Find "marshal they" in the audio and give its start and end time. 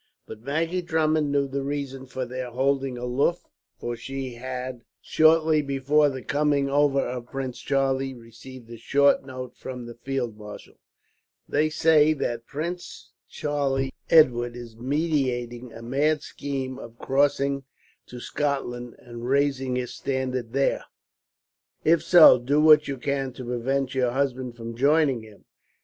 10.39-11.69